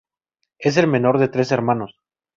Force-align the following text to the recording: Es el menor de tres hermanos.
Es 0.57 0.77
el 0.77 0.87
menor 0.87 1.19
de 1.19 1.27
tres 1.27 1.51
hermanos. 1.51 1.91